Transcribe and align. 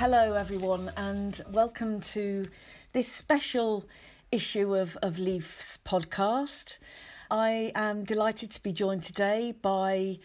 Hello, 0.00 0.34
everyone, 0.34 0.92
and 0.96 1.40
welcome 1.50 1.98
to 2.00 2.46
this 2.92 3.10
special 3.10 3.84
issue 4.30 4.76
of, 4.76 4.96
of 5.02 5.18
Leaf's 5.18 5.76
podcast. 5.84 6.78
I 7.32 7.72
am 7.74 8.04
delighted 8.04 8.52
to 8.52 8.62
be 8.62 8.72
joined 8.72 9.02
today 9.02 9.56
by 9.60 10.20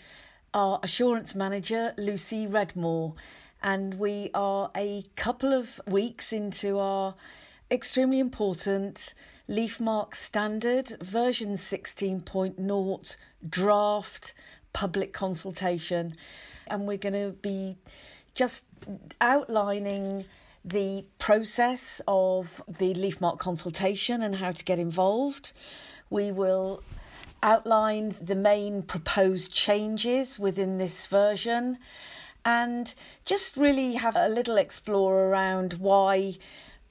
our 0.54 0.80
assurance 0.84 1.34
manager, 1.34 1.95
Lucy 1.98 2.45
Redmore, 2.45 3.16
and 3.63 3.95
we 3.95 4.30
are 4.36 4.70
a 4.77 5.05
couple 5.16 5.55
of 5.55 5.81
weeks 5.88 6.31
into 6.31 6.77
our 6.77 7.16
extremely 7.71 8.20
important 8.20 9.16
LeafMarque 9.49 10.13
standard 10.13 10.98
version 11.02 11.53
16.0 11.53 13.16
draft 13.49 14.35
public 14.71 15.13
consultation. 15.13 16.16
And 16.67 16.85
we're 16.85 16.98
going 16.98 17.13
to 17.13 17.31
be 17.41 17.77
just 18.34 18.66
outlining 19.22 20.26
the 20.66 21.05
process 21.20 22.02
of 22.08 22.62
the 22.68 22.94
LeafMarque 22.94 23.40
consultation 23.40 24.22
and 24.22 24.36
how 24.36 24.52
to 24.52 24.64
get 24.64 24.80
involved. 24.80 25.52
We 26.09 26.32
will 26.32 26.82
outline 27.42 28.16
the 28.22 28.36
main 28.36 28.82
proposed 28.82 29.54
changes 29.54 30.40
within 30.40 30.78
this 30.78 31.06
version 31.06 31.78
and 32.46 32.94
just 33.26 33.58
really 33.58 33.96
have 33.96 34.16
a 34.16 34.30
little 34.30 34.58
explore 34.58 35.26
around 35.26 35.73
why 35.73 36.38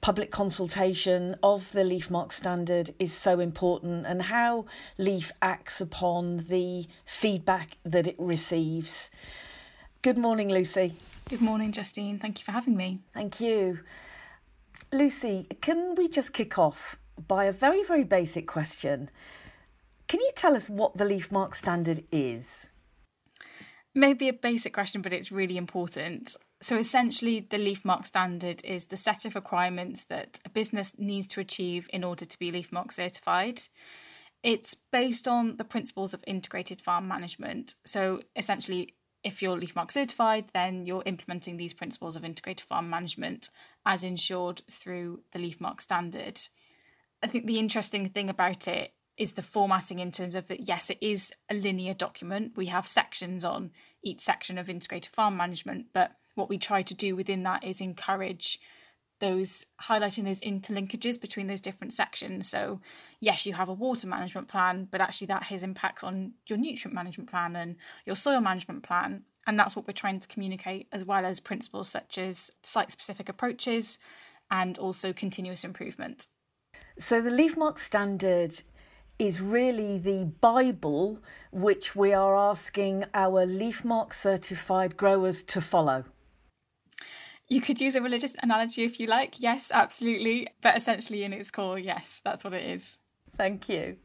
public 0.01 0.31
consultation 0.31 1.35
of 1.41 1.71
the 1.71 1.79
LeafMarque 1.79 2.33
standard 2.33 2.93
is 2.99 3.13
so 3.13 3.39
important 3.39 4.05
and 4.05 4.23
how 4.23 4.65
Leaf 4.97 5.31
acts 5.41 5.79
upon 5.79 6.45
the 6.49 6.85
feedback 7.05 7.77
that 7.83 8.05
it 8.05 8.15
receives. 8.19 9.09
Good 10.01 10.17
morning, 10.17 10.49
Lucy. 10.49 10.95
Good 11.29 11.41
morning, 11.41 11.71
Justine. 11.71 12.19
Thank 12.19 12.39
you 12.39 12.45
for 12.45 12.51
having 12.51 12.75
me. 12.75 12.99
Thank 13.13 13.39
you. 13.39 13.79
Lucy, 14.91 15.47
can 15.61 15.95
we 15.95 16.07
just 16.07 16.33
kick 16.33 16.59
off 16.59 16.97
by 17.27 17.45
a 17.45 17.53
very, 17.53 17.83
very 17.83 18.03
basic 18.03 18.45
question? 18.45 19.09
Can 20.07 20.19
you 20.19 20.29
tell 20.35 20.55
us 20.55 20.69
what 20.69 20.95
the 20.95 21.05
LeafMarque 21.05 21.55
standard 21.55 22.03
is? 22.11 22.69
Maybe 23.95 24.27
a 24.27 24.33
basic 24.33 24.73
question, 24.73 25.01
but 25.01 25.13
it's 25.13 25.31
really 25.31 25.55
important. 25.57 26.35
So, 26.61 26.77
essentially, 26.77 27.39
the 27.39 27.57
LeafMarque 27.57 28.05
standard 28.05 28.63
is 28.65 28.87
the 28.87 28.97
set 28.97 29.25
of 29.25 29.35
requirements 29.35 30.03
that 30.05 30.39
a 30.45 30.49
business 30.49 30.97
needs 30.97 31.27
to 31.27 31.39
achieve 31.39 31.89
in 31.93 32.03
order 32.03 32.25
to 32.25 32.39
be 32.39 32.51
LeafMarque 32.51 32.91
certified. 32.91 33.61
It's 34.43 34.75
based 34.91 35.27
on 35.27 35.57
the 35.57 35.63
principles 35.63 36.13
of 36.13 36.23
integrated 36.27 36.81
farm 36.81 37.07
management. 37.07 37.75
So, 37.85 38.21
essentially, 38.35 38.95
if 39.23 39.41
you're 39.41 39.57
LeafMarque 39.57 39.91
certified, 39.91 40.45
then 40.53 40.85
you're 40.85 41.03
implementing 41.05 41.57
these 41.57 41.73
principles 41.73 42.15
of 42.15 42.25
integrated 42.25 42.65
farm 42.65 42.89
management 42.89 43.49
as 43.85 44.03
ensured 44.03 44.61
through 44.69 45.21
the 45.31 45.39
LeafMarque 45.39 45.81
standard. 45.81 46.41
I 47.21 47.27
think 47.27 47.45
the 47.45 47.59
interesting 47.59 48.09
thing 48.09 48.29
about 48.29 48.67
it 48.67 48.93
is 49.17 49.33
the 49.33 49.41
formatting 49.41 49.99
in 49.99 50.11
terms 50.11 50.35
of 50.35 50.47
that, 50.47 50.67
yes, 50.67 50.89
it 50.89 50.97
is 50.99 51.31
a 51.49 51.53
linear 51.53 51.93
document. 51.93 52.53
We 52.57 52.65
have 52.67 52.87
sections 52.87 53.45
on 53.45 53.71
each 54.03 54.19
section 54.19 54.57
of 54.57 54.69
integrated 54.69 55.11
farm 55.11 55.37
management, 55.37 55.87
but 55.93 56.11
what 56.35 56.49
we 56.49 56.57
try 56.57 56.81
to 56.81 56.93
do 56.93 57.15
within 57.15 57.43
that 57.43 57.63
is 57.63 57.79
encourage 57.79 58.59
those 59.23 59.65
highlighting 59.81 60.25
those 60.25 60.41
interlinkages 60.41 61.19
between 61.19 61.47
those 61.47 61.61
different 61.61 61.93
sections. 61.93 62.49
So, 62.49 62.81
yes, 63.21 63.45
you 63.45 63.53
have 63.53 63.69
a 63.69 63.73
water 63.73 64.05
management 64.05 64.49
plan, 64.49 64.89
but 64.91 64.99
actually 64.99 65.27
that 65.27 65.43
has 65.43 65.63
impacts 65.63 66.03
on 66.03 66.33
your 66.47 66.57
nutrient 66.57 66.93
management 66.93 67.29
plan 67.29 67.55
and 67.55 67.77
your 68.05 68.17
soil 68.17 68.41
management 68.41 68.83
plan. 68.83 69.23
And 69.47 69.57
that's 69.57 69.77
what 69.77 69.87
we're 69.87 69.93
trying 69.93 70.19
to 70.19 70.27
communicate, 70.27 70.87
as 70.91 71.05
well 71.05 71.25
as 71.25 71.39
principles 71.39 71.87
such 71.87 72.17
as 72.17 72.51
site 72.63 72.91
specific 72.91 73.29
approaches 73.29 73.97
and 74.51 74.77
also 74.77 75.13
continuous 75.13 75.63
improvement. 75.63 76.27
So, 76.99 77.21
the 77.21 77.29
LeafMarque 77.29 77.79
standard 77.79 78.61
is 79.17 79.39
really 79.39 79.97
the 79.99 80.25
Bible 80.41 81.19
which 81.51 81.95
we 81.95 82.11
are 82.13 82.35
asking 82.35 83.05
our 83.13 83.45
LeafMarque 83.45 84.13
certified 84.13 84.97
growers 84.97 85.43
to 85.43 85.61
follow. 85.61 86.03
You 87.49 87.61
could 87.61 87.79
use 87.81 87.95
a 87.95 88.01
religious 88.01 88.35
analogy 88.41 88.83
if 88.83 88.99
you 88.99 89.07
like. 89.07 89.39
Yes, 89.39 89.71
absolutely. 89.73 90.47
But 90.61 90.77
essentially, 90.77 91.23
in 91.23 91.33
its 91.33 91.51
core, 91.51 91.77
yes, 91.77 92.21
that's 92.23 92.43
what 92.43 92.53
it 92.53 92.63
is. 92.63 92.97
Thank 93.35 93.67
you. 93.69 93.97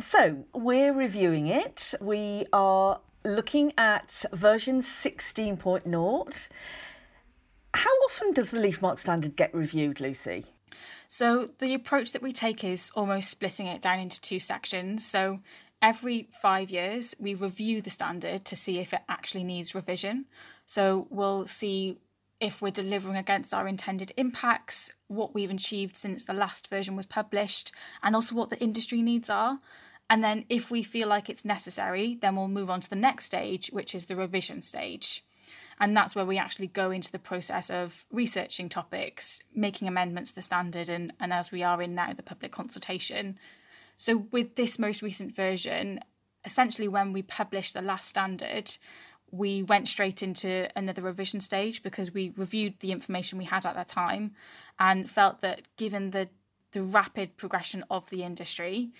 So, 0.00 0.44
we're 0.54 0.92
reviewing 0.92 1.48
it. 1.48 1.94
We 2.00 2.46
are 2.52 3.00
looking 3.24 3.72
at 3.76 4.24
version 4.32 4.80
16.0. 4.80 6.48
How 7.74 7.90
often 7.90 8.32
does 8.32 8.50
the 8.50 8.58
LeafMarque 8.58 8.98
standard 8.98 9.36
get 9.36 9.54
reviewed, 9.54 10.00
Lucy? 10.00 10.46
So, 11.08 11.50
the 11.58 11.74
approach 11.74 12.12
that 12.12 12.22
we 12.22 12.32
take 12.32 12.62
is 12.62 12.90
almost 12.94 13.30
splitting 13.30 13.66
it 13.66 13.80
down 13.80 13.98
into 13.98 14.20
two 14.20 14.38
sections. 14.38 15.04
So, 15.04 15.40
every 15.82 16.28
five 16.40 16.70
years, 16.70 17.14
we 17.18 17.34
review 17.34 17.80
the 17.80 17.90
standard 17.90 18.44
to 18.44 18.56
see 18.56 18.78
if 18.78 18.92
it 18.92 19.00
actually 19.08 19.44
needs 19.44 19.74
revision. 19.74 20.26
So, 20.66 21.06
we'll 21.10 21.46
see 21.46 21.98
if 22.40 22.62
we're 22.62 22.70
delivering 22.70 23.16
against 23.16 23.52
our 23.52 23.66
intended 23.66 24.12
impacts, 24.16 24.92
what 25.08 25.34
we've 25.34 25.50
achieved 25.50 25.96
since 25.96 26.24
the 26.24 26.32
last 26.32 26.68
version 26.68 26.96
was 26.96 27.06
published, 27.06 27.72
and 28.02 28.14
also 28.14 28.34
what 28.34 28.50
the 28.50 28.60
industry 28.60 29.02
needs 29.02 29.28
are. 29.28 29.58
And 30.10 30.24
then, 30.24 30.44
if 30.48 30.70
we 30.70 30.82
feel 30.82 31.08
like 31.08 31.28
it's 31.28 31.44
necessary, 31.44 32.14
then 32.14 32.36
we'll 32.36 32.48
move 32.48 32.70
on 32.70 32.80
to 32.80 32.90
the 32.90 32.96
next 32.96 33.26
stage, 33.26 33.68
which 33.68 33.94
is 33.94 34.06
the 34.06 34.16
revision 34.16 34.62
stage. 34.62 35.22
And 35.80 35.96
that's 35.96 36.16
where 36.16 36.24
we 36.24 36.38
actually 36.38 36.66
go 36.68 36.90
into 36.90 37.12
the 37.12 37.18
process 37.18 37.70
of 37.70 38.04
researching 38.10 38.68
topics, 38.68 39.40
making 39.54 39.86
amendments 39.86 40.30
to 40.30 40.36
the 40.36 40.42
standard, 40.42 40.88
and, 40.88 41.12
and 41.20 41.32
as 41.32 41.52
we 41.52 41.62
are 41.62 41.80
in 41.82 41.94
now, 41.94 42.12
the 42.12 42.22
public 42.22 42.52
consultation. 42.52 43.38
So, 43.96 44.28
with 44.32 44.54
this 44.54 44.78
most 44.78 45.02
recent 45.02 45.34
version, 45.34 46.00
essentially, 46.44 46.88
when 46.88 47.12
we 47.12 47.22
published 47.22 47.74
the 47.74 47.82
last 47.82 48.08
standard, 48.08 48.76
we 49.30 49.62
went 49.62 49.88
straight 49.88 50.22
into 50.22 50.68
another 50.76 51.02
revision 51.02 51.40
stage 51.40 51.82
because 51.82 52.12
we 52.12 52.32
reviewed 52.36 52.80
the 52.80 52.92
information 52.92 53.38
we 53.38 53.44
had 53.44 53.66
at 53.66 53.74
that 53.74 53.88
time 53.88 54.32
and 54.78 55.10
felt 55.10 55.40
that 55.40 55.62
given 55.76 56.10
the 56.10 56.28
the 56.72 56.82
rapid 56.82 57.36
progression 57.36 57.82
of 57.90 58.10
the 58.10 58.22
industry, 58.22 58.90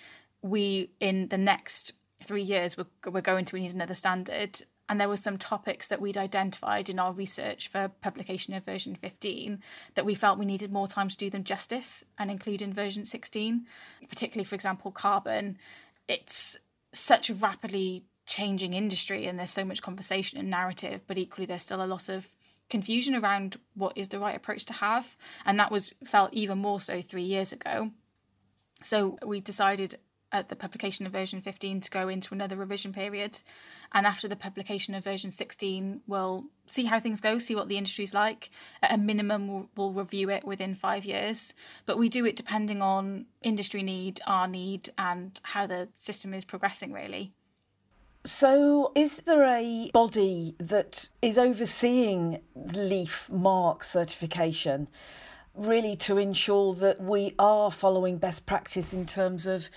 we 0.42 0.90
in 1.00 1.28
the 1.28 1.38
next 1.38 1.92
three 2.22 2.42
years 2.42 2.76
we're, 2.76 3.10
we're 3.10 3.20
going 3.20 3.44
to 3.44 3.56
need 3.56 3.74
another 3.74 3.94
standard. 3.94 4.62
And 4.88 4.98
there 4.98 5.08
were 5.08 5.18
some 5.18 5.36
topics 5.36 5.88
that 5.88 6.00
we'd 6.00 6.16
identified 6.16 6.88
in 6.88 6.98
our 6.98 7.12
research 7.12 7.68
for 7.68 7.88
publication 8.00 8.54
of 8.54 8.64
version 8.64 8.94
15 8.94 9.62
that 9.94 10.06
we 10.06 10.14
felt 10.14 10.38
we 10.38 10.46
needed 10.46 10.72
more 10.72 10.88
time 10.88 11.08
to 11.08 11.16
do 11.16 11.28
them 11.28 11.44
justice 11.44 12.04
and 12.18 12.30
include 12.30 12.62
in 12.62 12.72
version 12.72 13.04
16, 13.04 13.66
particularly, 14.08 14.46
for 14.46 14.54
example, 14.54 14.90
carbon. 14.90 15.58
It's 16.08 16.56
such 16.94 17.28
a 17.28 17.34
rapidly 17.34 18.04
changing 18.28 18.74
industry 18.74 19.26
and 19.26 19.38
there's 19.38 19.50
so 19.50 19.64
much 19.64 19.82
conversation 19.82 20.38
and 20.38 20.48
narrative, 20.48 21.00
but 21.06 21.18
equally 21.18 21.46
there's 21.46 21.62
still 21.62 21.82
a 21.82 21.86
lot 21.86 22.08
of 22.08 22.28
confusion 22.70 23.14
around 23.14 23.56
what 23.74 23.96
is 23.96 24.08
the 24.08 24.18
right 24.18 24.36
approach 24.36 24.64
to 24.66 24.74
have. 24.74 25.16
And 25.44 25.58
that 25.58 25.72
was 25.72 25.94
felt 26.04 26.32
even 26.32 26.58
more 26.58 26.80
so 26.80 27.00
three 27.00 27.22
years 27.22 27.52
ago. 27.52 27.90
So 28.82 29.18
we 29.24 29.40
decided 29.40 29.96
at 30.30 30.48
the 30.48 30.56
publication 30.56 31.06
of 31.06 31.12
version 31.12 31.40
15 31.40 31.80
to 31.80 31.90
go 31.90 32.08
into 32.08 32.34
another 32.34 32.54
revision 32.54 32.92
period. 32.92 33.40
And 33.92 34.06
after 34.06 34.28
the 34.28 34.36
publication 34.36 34.94
of 34.94 35.02
version 35.02 35.30
16, 35.30 36.02
we'll 36.06 36.44
see 36.66 36.84
how 36.84 37.00
things 37.00 37.22
go, 37.22 37.38
see 37.38 37.54
what 37.54 37.68
the 37.68 37.78
industry's 37.78 38.12
like. 38.12 38.50
At 38.82 38.92
a 38.92 38.98
minimum, 38.98 39.48
we'll, 39.48 39.68
we'll 39.74 39.92
review 39.92 40.28
it 40.28 40.44
within 40.44 40.74
five 40.74 41.06
years. 41.06 41.54
But 41.86 41.96
we 41.96 42.10
do 42.10 42.26
it 42.26 42.36
depending 42.36 42.82
on 42.82 43.24
industry 43.42 43.82
need, 43.82 44.20
our 44.26 44.46
need, 44.46 44.90
and 44.98 45.40
how 45.42 45.66
the 45.66 45.88
system 45.96 46.34
is 46.34 46.44
progressing, 46.44 46.92
really. 46.92 47.32
So, 48.28 48.92
is 48.94 49.22
there 49.24 49.42
a 49.42 49.90
body 49.94 50.54
that 50.58 51.08
is 51.22 51.38
overseeing 51.38 52.42
Leaf 52.54 53.26
Marque 53.32 53.82
certification, 53.82 54.88
really 55.54 55.96
to 55.96 56.18
ensure 56.18 56.74
that 56.74 57.00
we 57.00 57.34
are 57.38 57.70
following 57.70 58.18
best 58.18 58.44
practice 58.44 58.92
in 58.92 59.06
terms 59.06 59.46
of 59.46 59.70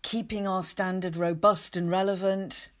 keeping 0.00 0.46
our 0.48 0.62
standard 0.62 1.14
robust 1.14 1.76
and 1.76 1.90
relevant? 1.90 2.72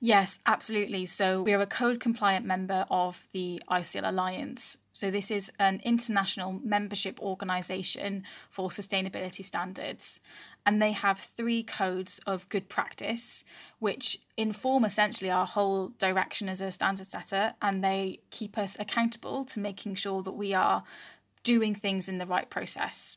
Yes, 0.00 0.40
absolutely. 0.46 1.06
So 1.06 1.42
we 1.42 1.52
are 1.52 1.60
a 1.60 1.66
code 1.66 2.00
compliant 2.00 2.46
member 2.46 2.86
of 2.90 3.26
the 3.32 3.62
ISEAL 3.70 4.08
Alliance. 4.08 4.78
So 4.92 5.10
this 5.10 5.30
is 5.30 5.52
an 5.58 5.80
international 5.84 6.60
membership 6.64 7.20
organisation 7.20 8.24
for 8.48 8.70
sustainability 8.70 9.44
standards. 9.44 10.20
And 10.64 10.80
they 10.80 10.92
have 10.92 11.18
three 11.18 11.62
codes 11.62 12.20
of 12.26 12.48
good 12.48 12.68
practice, 12.68 13.44
which 13.78 14.18
inform 14.36 14.84
essentially 14.84 15.30
our 15.30 15.46
whole 15.46 15.88
direction 15.98 16.48
as 16.48 16.60
a 16.60 16.72
standard 16.72 17.06
setter. 17.06 17.54
And 17.60 17.84
they 17.84 18.20
keep 18.30 18.56
us 18.56 18.78
accountable 18.78 19.44
to 19.44 19.60
making 19.60 19.96
sure 19.96 20.22
that 20.22 20.32
we 20.32 20.54
are 20.54 20.84
doing 21.42 21.74
things 21.74 22.08
in 22.08 22.18
the 22.18 22.26
right 22.26 22.48
process. 22.48 23.16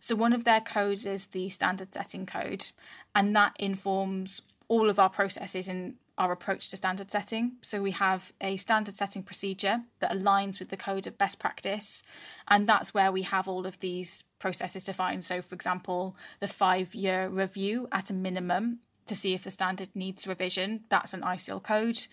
So 0.00 0.14
one 0.14 0.32
of 0.32 0.44
their 0.44 0.60
codes 0.60 1.06
is 1.06 1.28
the 1.28 1.48
standard 1.48 1.92
setting 1.92 2.24
code, 2.24 2.70
and 3.14 3.34
that 3.34 3.56
informs 3.58 4.42
all 4.68 4.88
of 4.90 4.98
our 4.98 5.08
processes 5.10 5.68
in 5.68 5.96
our 6.18 6.32
approach 6.32 6.68
to 6.68 6.76
standard 6.76 7.10
setting. 7.10 7.52
So 7.62 7.80
we 7.80 7.92
have 7.92 8.32
a 8.40 8.56
standard 8.56 8.94
setting 8.94 9.22
procedure 9.22 9.82
that 10.00 10.10
aligns 10.10 10.58
with 10.58 10.68
the 10.68 10.76
code 10.76 11.06
of 11.06 11.16
best 11.16 11.38
practice. 11.38 12.02
And 12.48 12.68
that's 12.68 12.92
where 12.92 13.12
we 13.12 13.22
have 13.22 13.48
all 13.48 13.66
of 13.66 13.80
these 13.80 14.24
processes 14.38 14.84
defined. 14.84 15.24
So, 15.24 15.40
for 15.40 15.54
example, 15.54 16.16
the 16.40 16.48
five 16.48 16.94
year 16.94 17.28
review 17.28 17.88
at 17.92 18.10
a 18.10 18.14
minimum 18.14 18.80
to 19.06 19.14
see 19.14 19.32
if 19.32 19.44
the 19.44 19.50
standard 19.50 19.88
needs 19.94 20.26
revision, 20.26 20.84
that's 20.88 21.14
an 21.14 21.22
ISEAL 21.22 21.62
code. 21.62 22.06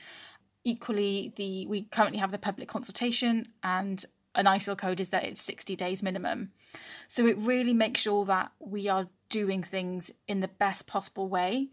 Equally, 0.63 1.34
the 1.36 1.68
we 1.68 1.84
currently 1.84 2.19
have 2.19 2.31
the 2.31 2.38
public 2.38 2.68
consultation 2.68 3.46
and 3.63 4.06
an 4.36 4.46
ISEAL 4.46 4.78
code 4.78 5.00
is 5.00 5.10
that 5.10 5.24
it's 5.24 5.42
60 5.42 5.75
days 5.75 6.04
minimum. 6.04 6.52
So 7.07 7.25
it 7.25 7.38
really 7.40 7.74
makes 7.74 8.02
sure 8.02 8.25
that 8.25 8.52
we 8.60 8.88
are 8.88 9.07
doing 9.30 9.63
things 9.63 10.12
in 10.28 10.42
the 10.42 10.48
best 10.48 10.88
possible 10.88 11.28
way. 11.28 11.69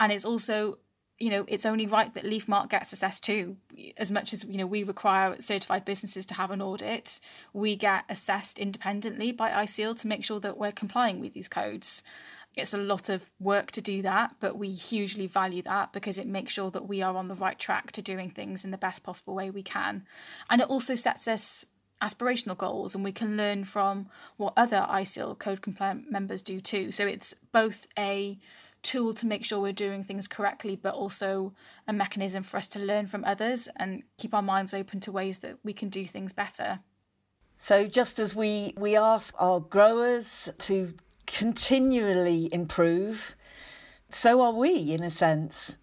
And 0.00 0.12
it's 0.12 0.24
also, 0.24 0.78
you 1.18 1.30
know, 1.30 1.44
it's 1.48 1.66
only 1.66 1.86
right 1.86 2.12
that 2.14 2.24
leafmarque 2.24 2.70
gets 2.70 2.92
assessed 2.92 3.24
too. 3.24 3.56
As 3.96 4.10
much 4.10 4.32
as, 4.32 4.44
you 4.44 4.58
know, 4.58 4.66
we 4.66 4.84
require 4.84 5.36
certified 5.40 5.84
businesses 5.84 6.26
to 6.26 6.34
have 6.34 6.50
an 6.50 6.62
audit, 6.62 7.20
we 7.52 7.76
get 7.76 8.04
assessed 8.08 8.58
independently 8.58 9.32
by 9.32 9.50
ISEAL 9.50 9.98
to 10.00 10.08
make 10.08 10.24
sure 10.24 10.40
that 10.40 10.58
we're 10.58 10.72
complying 10.72 11.20
with 11.20 11.34
these 11.34 11.48
codes. 11.48 12.02
It's 12.56 12.74
a 12.74 12.78
lot 12.78 13.08
of 13.08 13.26
work 13.38 13.70
to 13.72 13.80
do 13.80 14.02
that, 14.02 14.36
but 14.40 14.56
we 14.56 14.70
hugely 14.70 15.26
value 15.26 15.62
that 15.62 15.92
because 15.92 16.18
it 16.18 16.26
makes 16.26 16.52
sure 16.52 16.70
that 16.70 16.88
we 16.88 17.02
are 17.02 17.16
on 17.16 17.28
the 17.28 17.34
right 17.34 17.58
track 17.58 17.92
to 17.92 18.02
doing 18.02 18.30
things 18.30 18.64
in 18.64 18.70
the 18.70 18.78
best 18.78 19.02
possible 19.02 19.34
way 19.34 19.50
we 19.50 19.62
can. 19.62 20.04
And 20.50 20.60
it 20.60 20.68
also 20.68 20.94
sets 20.94 21.28
us 21.28 21.64
aspirational 22.02 22.56
goals 22.56 22.94
and 22.94 23.04
we 23.04 23.12
can 23.12 23.36
learn 23.36 23.64
from 23.64 24.08
what 24.36 24.54
other 24.56 24.86
ISEAL 24.88 25.38
code 25.38 25.62
compliant 25.62 26.10
members 26.10 26.42
do 26.42 26.60
too. 26.60 26.90
So 26.92 27.06
it's 27.06 27.34
both 27.52 27.86
a 27.98 28.38
tool 28.82 29.12
to 29.14 29.26
make 29.26 29.44
sure 29.44 29.60
we're 29.60 29.72
doing 29.72 30.02
things 30.02 30.26
correctly, 30.26 30.76
but 30.76 30.94
also 30.94 31.52
a 31.86 31.92
mechanism 31.92 32.42
for 32.42 32.56
us 32.56 32.68
to 32.68 32.78
learn 32.78 33.06
from 33.06 33.24
others 33.24 33.68
and 33.76 34.02
keep 34.16 34.34
our 34.34 34.42
minds 34.42 34.74
open 34.74 35.00
to 35.00 35.12
ways 35.12 35.40
that 35.40 35.58
we 35.62 35.72
can 35.72 35.88
do 35.88 36.04
things 36.04 36.32
better. 36.32 36.80
So 37.56 37.86
just 37.86 38.18
as 38.18 38.34
we, 38.34 38.72
we 38.76 38.96
ask 38.96 39.34
our 39.38 39.60
growers 39.60 40.48
to 40.58 40.94
continually 41.26 42.48
improve, 42.52 43.34
so 44.08 44.40
are 44.40 44.52
we 44.52 44.92
in 44.92 45.02
a 45.02 45.10
sense. 45.10 45.76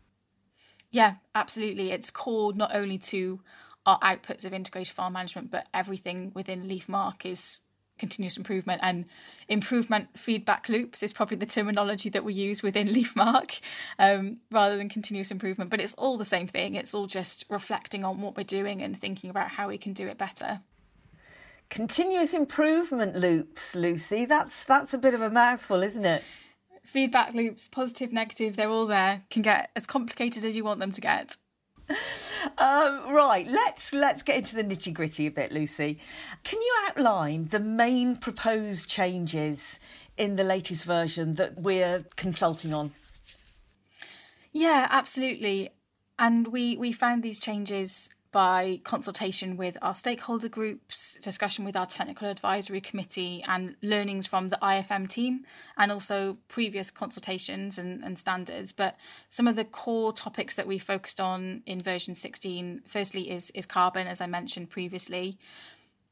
Yeah, 0.90 1.16
absolutely. 1.36 1.92
It's 1.92 2.10
core 2.10 2.54
not 2.54 2.74
only 2.74 2.98
to 3.00 3.42
our 3.86 4.00
outputs 4.00 4.46
of 4.46 4.54
integrated 4.54 4.94
farm 4.94 5.14
management, 5.14 5.52
but 5.52 5.68
everything 5.74 6.32
within 6.34 6.64
LeafMarque 6.64 7.26
is 7.26 7.60
continuous 7.98 8.38
improvement 8.38 8.82
and 8.84 9.06
improvement 9.48 10.18
feedback 10.18 10.68
loops 10.70 11.04
is 11.04 11.14
probably 11.14 11.38
the 11.38 11.46
terminology 11.46 12.10
that 12.10 12.24
we 12.24 12.34
use 12.34 12.62
within 12.62 12.88
LeafMarque 12.96 13.62
um, 14.00 14.38
rather 14.52 14.78
than 14.78 14.90
continuous 14.90 15.32
improvement. 15.32 15.70
But 15.70 15.82
it's 15.82 15.94
all 15.96 16.18
the 16.18 16.26
same 16.26 16.48
thing. 16.48 16.76
It's 16.76 16.94
all 16.94 17.08
just 17.08 17.46
reflecting 17.50 18.04
on 18.04 18.22
what 18.22 18.36
we're 18.36 18.44
doing 18.44 18.82
and 18.82 18.98
thinking 18.98 19.30
about 19.30 19.50
how 19.50 19.68
we 19.68 19.78
can 19.78 19.94
do 19.94 20.08
it 20.08 20.18
better. 20.18 20.62
Continuous 21.70 22.34
improvement 22.34 23.16
loops 23.16 23.76
lucy. 23.76 24.26
That's 24.26 24.64
that's 24.64 24.94
a 24.94 24.98
bit 24.98 25.14
of 25.14 25.22
a 25.22 25.30
mouthful 25.30 25.82
isn't 25.84 26.06
it? 26.06 26.24
Feedback 26.84 27.34
loops 27.34 27.68
positive 27.68 28.14
negative 28.14 28.56
they're 28.56 28.70
all 28.70 28.86
there. 28.86 29.24
Can 29.32 29.42
get 29.42 29.72
as 29.76 29.88
complicated 29.88 30.46
as 30.46 30.56
you 30.56 30.64
want 30.64 30.80
them 30.80 30.92
to 30.92 31.02
get 31.02 31.38
um, 32.58 33.14
right, 33.14 33.46
let's 33.48 33.94
let's 33.94 34.22
get 34.22 34.38
into 34.38 34.56
the 34.56 34.64
nitty 34.64 34.94
gritty 34.94 35.28
a 35.28 35.32
bit, 35.32 35.52
Lucy. 35.52 36.00
Can 36.44 36.62
you 36.62 36.74
outline 36.88 37.50
the 37.50 37.60
main 37.60 38.16
proposed 38.16 38.90
changes 38.90 39.80
in 40.18 40.36
the 40.36 40.44
latest 40.44 40.86
version 40.86 41.36
that 41.36 41.60
we're 41.60 42.06
consulting 42.16 42.74
on? 42.74 42.92
Yeah, 44.52 44.88
absolutely. 44.90 45.70
And 46.18 46.48
we 46.48 46.78
we 46.78 46.92
found 46.92 47.24
these 47.24 47.40
changes 47.40 48.10
by 48.36 48.78
consultation 48.84 49.56
with 49.56 49.78
our 49.82 49.96
stakeholder 49.96 50.50
groups, 50.50 51.18
discussion 51.22 51.64
with 51.64 51.74
our 51.74 51.86
technical 51.86 52.28
advisory 52.28 52.82
committee, 52.82 53.42
and 53.48 53.78
learnings 53.82 54.28
from 54.28 54.50
the 54.50 54.58
IFM 54.62 55.08
team, 55.08 55.46
and 55.78 55.90
also 55.90 56.36
previous 56.50 56.92
consultations 56.92 57.78
and, 57.78 58.04
and 58.04 58.20
standards. 58.20 58.74
But 58.74 58.98
some 59.30 59.48
of 59.48 59.56
the 59.56 59.64
core 59.64 60.12
topics 60.12 60.58
that 60.58 60.68
we 60.68 60.78
focused 60.78 61.22
on 61.22 61.64
in 61.66 61.80
version 61.80 62.14
16, 62.14 62.82
firstly, 62.86 63.32
is, 63.32 63.52
is 63.52 63.66
carbon, 63.66 64.06
as 64.06 64.20
I 64.20 64.28
mentioned 64.28 64.70
previously. 64.70 65.38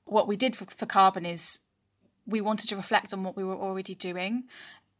What 0.05 0.25
we 0.25 0.37
did 0.37 0.55
for, 0.55 0.63
for 0.63 0.85
carbon 0.85 1.25
is 1.25 1.59
we 2.25 2.39
wanted 2.39 2.69
to 2.69 2.77
reflect 2.77 3.11
on 3.11 3.25
what 3.25 3.35
we 3.35 3.43
were 3.43 3.57
already 3.57 3.95
doing 3.95 4.45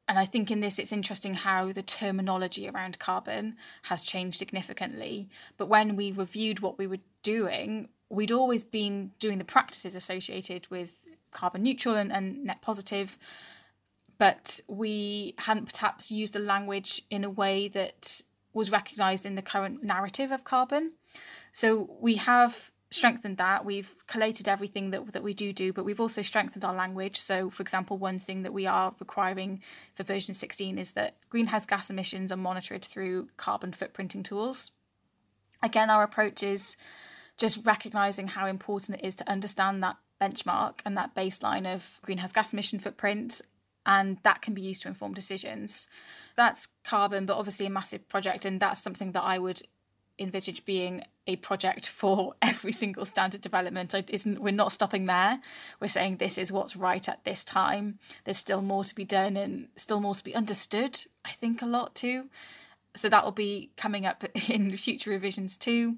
and 0.08 0.20
I 0.20 0.26
think 0.26 0.52
in 0.52 0.60
this 0.60 0.80
it's 0.80 0.92
interesting 0.92 1.34
how 1.34 1.72
the 1.72 1.82
terminology 1.82 2.68
around 2.68 3.00
carbon 3.00 3.56
has 3.84 4.04
changed 4.04 4.38
significantly. 4.38 5.30
But 5.58 5.70
when 5.70 5.96
we 5.96 6.12
reviewed 6.12 6.60
what 6.60 6.78
we 6.78 6.88
were 6.88 7.00
doing, 7.22 7.90
we'd 8.10 8.32
always 8.32 8.64
been 8.64 9.12
doing 9.20 9.38
the 9.38 9.46
practices 9.46 9.96
associated 9.96 10.68
with 10.70 11.08
carbon 11.32 11.64
neutral 11.64 11.96
and, 11.96 12.12
and 12.12 12.44
net 12.44 12.62
positive, 12.62 13.18
but 14.18 14.60
we 14.68 15.36
hadn't 15.40 15.72
perhaps 15.74 16.12
used 16.12 16.34
the 16.34 16.40
language 16.40 17.02
in 17.10 17.24
a 17.24 17.30
way 17.30 17.68
that 17.70 18.22
was 18.54 18.72
recognised 18.72 19.26
in 19.26 19.36
the 19.36 19.42
current 19.42 19.84
narrative 19.84 20.32
of 20.32 20.44
carbon. 20.44 20.94
So 21.52 21.90
we 22.00 22.16
have 22.16 22.72
strengthened 22.94 23.38
that. 23.38 23.66
We've 23.66 23.96
collated 24.08 24.48
everything 24.48 24.92
that 24.92 25.14
that 25.14 25.24
we 25.24 25.34
do 25.34 25.54
do, 25.54 25.74
but 25.74 25.86
we've 25.86 26.00
also 26.00 26.22
strengthened 26.22 26.64
our 26.66 26.74
language. 26.74 27.18
So, 27.18 27.50
for 27.50 27.62
example, 27.62 27.98
one 27.98 28.20
thing 28.20 28.44
that 28.44 28.54
we 28.54 28.66
are 28.66 28.94
requiring 29.00 29.62
for 29.94 30.04
version 30.04 30.34
16 30.34 30.78
is 30.78 30.94
that 30.94 31.18
greenhouse 31.30 31.66
gas 31.66 31.90
emissions 31.90 32.32
are 32.32 32.38
monitored 32.38 32.86
through 32.86 33.30
carbon 33.38 33.72
footprinting 33.72 34.24
tools. 34.24 34.72
Again, 35.62 35.90
our 35.90 36.04
approach 36.04 36.44
is 36.44 36.76
just 37.38 37.66
recognizing 37.66 38.28
how 38.28 38.46
important 38.46 39.00
it 39.00 39.06
is 39.06 39.16
to 39.16 39.30
understand 39.30 39.82
that 39.84 39.98
benchmark 40.22 40.80
and 40.86 40.96
that 40.98 41.16
baseline 41.16 41.66
of 41.66 42.00
greenhouse 42.02 42.32
gas 42.32 42.54
emission 42.54 42.80
footprint 42.80 43.42
and 43.86 44.18
that 44.24 44.42
can 44.42 44.54
be 44.54 44.62
used 44.62 44.82
to 44.84 44.88
inform 44.88 45.14
decisions. 45.14 45.88
That's 46.36 46.70
carbon, 46.84 47.26
but 47.26 47.38
obviously 47.38 47.66
a 47.66 47.70
massive 47.70 48.08
project, 48.08 48.46
and 48.46 48.60
that's 48.60 48.82
something 48.82 49.12
that 49.12 49.24
I 49.24 49.40
would 49.40 49.62
envisage 50.20 50.66
being 50.66 51.04
a 51.28 51.36
project 51.38 51.88
for 51.88 52.34
every 52.42 52.72
single 52.72 53.06
standard 53.06 53.42
development. 53.42 53.94
It 53.94 54.10
isn't 54.10 54.40
we're 54.40 54.52
not 54.52 54.72
stopping 54.72 55.06
there. 55.06 55.40
We're 55.80 55.88
saying 55.88 56.18
this 56.18 56.38
is 56.38 56.52
what's 56.52 56.76
right 56.76 57.08
at 57.08 57.24
this 57.24 57.44
time. 57.44 58.00
There's 58.24 58.38
still 58.38 58.62
more 58.62 58.84
to 58.84 58.96
be 58.96 59.06
done 59.06 59.38
and 59.38 59.70
still 59.76 60.00
more 60.00 60.16
to 60.16 60.24
be 60.24 60.36
understood. 60.36 61.04
I 61.26 61.32
think 61.32 61.62
a 61.62 61.66
lot 61.66 61.96
too. 61.96 62.30
So 62.96 63.10
that 63.10 63.24
will 63.24 63.32
be 63.32 63.72
coming 63.76 64.06
up 64.06 64.24
in 64.50 64.76
future 64.78 65.10
revisions 65.10 65.58
too. 65.58 65.98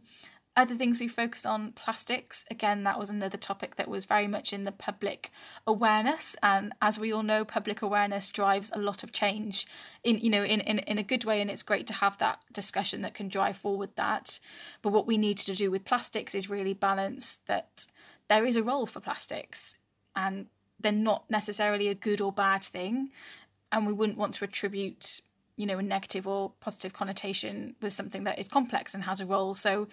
Other 0.58 0.76
things 0.76 1.02
we 1.02 1.10
focus 1.10 1.46
on 1.46 1.74
plastics. 1.74 2.46
Again, 2.50 2.84
that 2.84 2.98
was 2.98 3.10
another 3.10 3.38
topic 3.38 3.76
that 3.76 3.90
was 3.90 4.06
very 4.06 4.28
much 4.28 4.54
in 4.54 4.64
the 4.64 4.72
public 4.72 5.30
awareness. 5.68 6.38
And 6.42 6.74
as 6.82 6.98
we 6.98 7.12
all 7.12 7.24
know, 7.24 7.44
public 7.44 7.82
awareness 7.82 8.30
drives 8.30 8.72
a 8.74 8.80
lot 8.80 9.04
of 9.04 9.12
change 9.12 9.68
in 10.02 10.18
you 10.20 10.30
know 10.30 10.46
in, 10.46 10.62
in, 10.62 10.80
in 10.80 10.98
a 10.98 11.04
good 11.04 11.26
way. 11.26 11.42
And 11.42 11.52
it's 11.52 11.64
great 11.64 11.88
to 11.88 11.94
have 11.96 12.18
that 12.20 12.40
discussion 12.54 13.02
that 13.02 13.14
can 13.14 13.28
drive 13.28 13.58
forward 13.58 13.90
that. 13.98 14.40
But 14.82 14.94
what 14.94 15.08
we 15.08 15.18
need 15.18 15.38
to 15.40 15.54
do 15.54 15.70
with 15.70 15.84
plastics 15.84 16.34
is 16.34 16.50
really 16.50 16.74
balance 16.74 17.40
that 17.48 17.88
there 18.30 18.46
is 18.46 18.56
a 18.56 18.64
role 18.64 18.86
for 18.86 19.02
plastics 19.02 19.76
and 20.16 20.46
they're 20.80 20.94
not 20.94 21.30
necessarily 21.30 21.90
a 21.90 21.96
good 21.96 22.22
or 22.22 22.32
bad 22.32 22.64
thing. 22.64 23.10
And 23.74 23.86
we 23.86 23.92
wouldn't 23.92 24.18
want 24.18 24.34
to 24.36 24.46
attribute 24.46 25.20
you 25.58 25.66
know 25.66 25.78
a 25.78 25.84
negative 25.84 26.28
or 26.28 26.52
positive 26.60 26.94
connotation 26.94 27.76
with 27.82 27.94
something 27.94 28.24
that 28.26 28.40
is 28.40 28.48
complex 28.48 28.94
and 28.94 29.04
has 29.04 29.22
a 29.22 29.26
role 29.26 29.54
so 29.54 29.88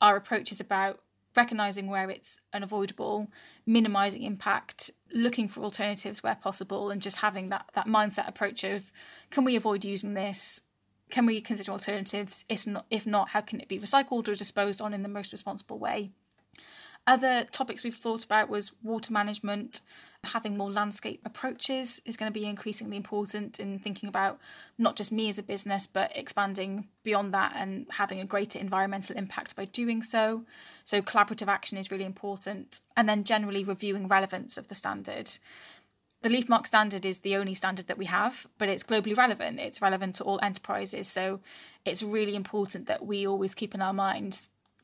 our 0.00 0.16
approach 0.16 0.52
is 0.52 0.60
about 0.60 1.00
recognizing 1.36 1.88
where 1.88 2.10
it's 2.10 2.40
unavoidable, 2.52 3.28
minimizing 3.64 4.22
impact, 4.22 4.90
looking 5.12 5.48
for 5.48 5.62
alternatives 5.62 6.22
where 6.22 6.34
possible, 6.34 6.90
and 6.90 7.00
just 7.02 7.18
having 7.18 7.48
that 7.48 7.66
that 7.74 7.86
mindset 7.86 8.28
approach 8.28 8.64
of 8.64 8.90
can 9.30 9.44
we 9.44 9.56
avoid 9.56 9.84
using 9.84 10.14
this? 10.14 10.62
Can 11.10 11.24
we 11.24 11.40
consider 11.40 11.72
alternatives? 11.72 12.44
If 12.48 12.66
not, 12.66 12.86
if 12.90 13.06
not, 13.06 13.30
how 13.30 13.40
can 13.40 13.60
it 13.60 13.68
be 13.68 13.78
recycled 13.78 14.28
or 14.28 14.34
disposed 14.34 14.80
on 14.80 14.92
in 14.92 15.02
the 15.02 15.08
most 15.08 15.32
responsible 15.32 15.78
way? 15.78 16.10
Other 17.06 17.44
topics 17.44 17.84
we've 17.84 17.94
thought 17.94 18.24
about 18.24 18.50
was 18.50 18.72
water 18.82 19.12
management, 19.14 19.80
having 20.28 20.56
more 20.56 20.70
landscape 20.70 21.20
approaches 21.24 22.00
is 22.04 22.16
going 22.16 22.32
to 22.32 22.38
be 22.38 22.46
increasingly 22.46 22.96
important 22.96 23.58
in 23.58 23.78
thinking 23.78 24.08
about 24.08 24.38
not 24.78 24.96
just 24.96 25.12
me 25.12 25.28
as 25.28 25.38
a 25.38 25.42
business, 25.42 25.86
but 25.86 26.16
expanding 26.16 26.88
beyond 27.02 27.34
that 27.34 27.52
and 27.56 27.86
having 27.90 28.20
a 28.20 28.24
greater 28.24 28.58
environmental 28.58 29.16
impact 29.16 29.56
by 29.56 29.64
doing 29.64 30.02
so. 30.02 30.44
So, 30.84 31.02
collaborative 31.02 31.48
action 31.48 31.78
is 31.78 31.90
really 31.90 32.04
important. 32.04 32.80
And 32.96 33.08
then, 33.08 33.24
generally, 33.24 33.64
reviewing 33.64 34.08
relevance 34.08 34.56
of 34.56 34.68
the 34.68 34.74
standard. 34.74 35.30
The 36.22 36.28
LeafMarque 36.28 36.66
standard 36.66 37.04
is 37.04 37.20
the 37.20 37.36
only 37.36 37.54
standard 37.54 37.86
that 37.86 37.98
we 37.98 38.06
have, 38.06 38.48
but 38.58 38.68
it's 38.68 38.82
globally 38.82 39.16
relevant. 39.16 39.60
It's 39.60 39.80
relevant 39.80 40.16
to 40.16 40.24
all 40.24 40.40
enterprises. 40.42 41.08
So, 41.08 41.40
it's 41.84 42.02
really 42.02 42.36
important 42.36 42.86
that 42.86 43.04
we 43.04 43.26
always 43.26 43.54
keep 43.54 43.74
in 43.74 43.82
our 43.82 43.94
mind 43.94 44.40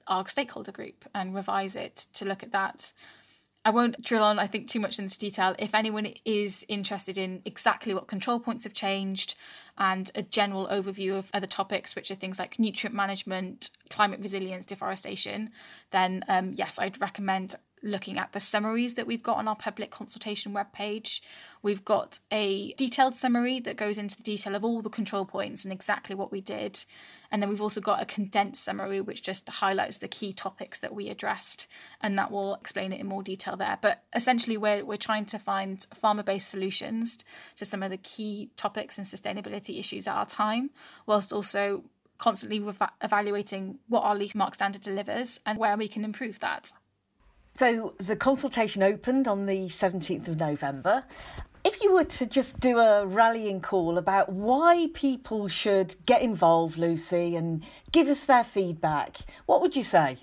our 0.06 0.26
stakeholder 0.28 0.72
group 0.72 1.04
and 1.14 1.34
revise 1.34 1.76
it 1.76 1.96
to 2.12 2.24
look 2.24 2.42
at 2.42 2.52
that 2.52 2.92
I 3.64 3.70
won't 3.70 4.02
drill 4.02 4.22
on, 4.22 4.38
I 4.38 4.46
think, 4.46 4.68
too 4.68 4.78
much 4.78 4.98
in 4.98 5.06
this 5.06 5.16
detail. 5.16 5.54
If 5.58 5.74
anyone 5.74 6.12
is 6.24 6.66
interested 6.68 7.16
in 7.16 7.40
exactly 7.46 7.94
what 7.94 8.06
control 8.08 8.38
points 8.38 8.64
have 8.64 8.74
changed 8.74 9.36
and 9.78 10.10
a 10.14 10.22
general 10.22 10.68
overview 10.68 11.16
of 11.16 11.30
other 11.32 11.46
topics, 11.46 11.96
which 11.96 12.10
are 12.10 12.14
things 12.14 12.38
like 12.38 12.58
nutrient 12.58 12.94
management, 12.94 13.70
climate 13.88 14.20
resilience, 14.20 14.66
deforestation, 14.66 15.50
then 15.92 16.24
um, 16.28 16.52
yes, 16.54 16.78
I'd 16.78 17.00
recommend 17.00 17.54
looking 17.84 18.18
at 18.18 18.32
the 18.32 18.40
summaries 18.40 18.94
that 18.94 19.06
we've 19.06 19.22
got 19.22 19.36
on 19.36 19.46
our 19.46 19.54
public 19.54 19.90
consultation 19.90 20.52
webpage. 20.54 21.20
We've 21.62 21.84
got 21.84 22.18
a 22.32 22.72
detailed 22.72 23.14
summary 23.14 23.60
that 23.60 23.76
goes 23.76 23.98
into 23.98 24.16
the 24.16 24.22
detail 24.22 24.54
of 24.54 24.64
all 24.64 24.80
the 24.80 24.90
control 24.90 25.24
points 25.24 25.64
and 25.64 25.72
exactly 25.72 26.14
what 26.14 26.32
we 26.32 26.40
did. 26.40 26.84
And 27.30 27.42
then 27.42 27.50
we've 27.50 27.60
also 27.60 27.80
got 27.80 28.02
a 28.02 28.06
condensed 28.06 28.64
summary 28.64 29.00
which 29.00 29.22
just 29.22 29.48
highlights 29.48 29.98
the 29.98 30.08
key 30.08 30.32
topics 30.32 30.80
that 30.80 30.94
we 30.94 31.08
addressed 31.08 31.66
and 32.00 32.18
that 32.18 32.30
will 32.30 32.54
explain 32.54 32.92
it 32.92 33.00
in 33.00 33.06
more 33.06 33.22
detail 33.22 33.56
there. 33.56 33.78
But 33.80 34.02
essentially 34.14 34.56
we're 34.56 34.84
we're 34.84 34.96
trying 34.96 35.26
to 35.26 35.38
find 35.38 35.84
farmer-based 35.94 36.48
solutions 36.48 37.18
to 37.56 37.64
some 37.64 37.82
of 37.82 37.90
the 37.90 37.98
key 37.98 38.50
topics 38.56 38.98
and 38.98 39.06
sustainability 39.06 39.78
issues 39.78 40.06
at 40.06 40.14
our 40.14 40.26
time, 40.26 40.70
whilst 41.06 41.32
also 41.32 41.84
constantly 42.18 42.60
re- 42.60 42.72
evaluating 43.02 43.78
what 43.88 44.02
our 44.02 44.14
leaf 44.14 44.34
marque 44.34 44.54
standard 44.54 44.82
delivers 44.82 45.40
and 45.44 45.58
where 45.58 45.76
we 45.76 45.88
can 45.88 46.04
improve 46.04 46.40
that. 46.40 46.72
So 47.56 47.94
the 47.98 48.16
consultation 48.16 48.82
opened 48.82 49.28
on 49.28 49.46
the 49.46 49.68
17th 49.68 50.26
of 50.26 50.38
November. 50.38 51.04
If 51.64 51.80
you 51.82 51.92
were 51.92 52.04
to 52.04 52.26
just 52.26 52.58
do 52.58 52.78
a 52.78 53.06
rallying 53.06 53.60
call 53.60 53.96
about 53.96 54.30
why 54.30 54.88
people 54.92 55.48
should 55.48 55.94
get 56.04 56.20
involved, 56.20 56.76
Lucy, 56.76 57.36
and 57.36 57.62
give 57.92 58.08
us 58.08 58.24
their 58.24 58.44
feedback, 58.44 59.18
what 59.46 59.60
would 59.60 59.76
you 59.76 59.84
say? 59.84 60.18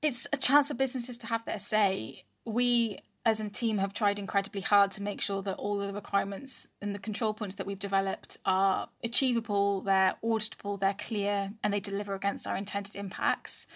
It's 0.00 0.26
a 0.32 0.36
chance 0.36 0.68
for 0.68 0.74
businesses 0.74 1.18
to 1.18 1.26
have 1.26 1.44
their 1.44 1.58
say. 1.58 2.24
We 2.44 2.98
as 3.26 3.40
a 3.40 3.50
team 3.50 3.76
have 3.78 3.92
tried 3.92 4.18
incredibly 4.18 4.62
hard 4.62 4.90
to 4.92 5.02
make 5.02 5.20
sure 5.20 5.42
that 5.42 5.56
all 5.56 5.80
of 5.80 5.86
the 5.86 5.92
requirements 5.92 6.68
and 6.80 6.94
the 6.94 6.98
control 6.98 7.34
points 7.34 7.56
that 7.56 7.66
we've 7.66 7.78
developed 7.78 8.38
are 8.46 8.88
achievable, 9.04 9.82
they're 9.82 10.14
auditable, 10.24 10.80
they're 10.80 10.94
clear, 10.94 11.52
and 11.62 11.74
they 11.74 11.80
deliver 11.80 12.14
against 12.14 12.46
our 12.46 12.56
intended 12.56 12.96
impacts. 12.96 13.66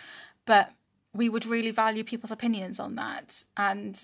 But 0.46 0.72
we 1.14 1.28
would 1.28 1.46
really 1.46 1.70
value 1.70 2.04
people's 2.04 2.32
opinions 2.32 2.80
on 2.80 2.94
that. 2.96 3.44
And 3.56 4.02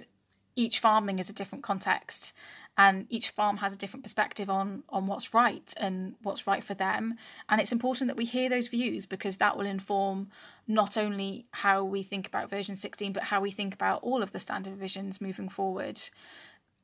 each 0.56 0.80
farming 0.80 1.18
is 1.18 1.30
a 1.30 1.32
different 1.32 1.64
context 1.64 2.34
and 2.76 3.06
each 3.10 3.30
farm 3.30 3.58
has 3.58 3.74
a 3.74 3.78
different 3.78 4.02
perspective 4.02 4.50
on 4.50 4.82
on 4.88 5.06
what's 5.06 5.32
right 5.32 5.72
and 5.76 6.14
what's 6.22 6.46
right 6.46 6.64
for 6.64 6.74
them 6.74 7.14
and 7.48 7.60
it's 7.60 7.72
important 7.72 8.08
that 8.08 8.16
we 8.16 8.24
hear 8.24 8.48
those 8.48 8.68
views 8.68 9.06
because 9.06 9.36
that 9.36 9.56
will 9.56 9.66
inform 9.66 10.28
not 10.66 10.96
only 10.98 11.46
how 11.52 11.84
we 11.84 12.02
think 12.02 12.26
about 12.26 12.50
version 12.50 12.74
16 12.74 13.12
but 13.12 13.24
how 13.24 13.40
we 13.40 13.50
think 13.50 13.72
about 13.72 14.02
all 14.02 14.22
of 14.22 14.32
the 14.32 14.40
standard 14.40 14.72
revisions 14.72 15.20
moving 15.20 15.48
forward 15.48 16.00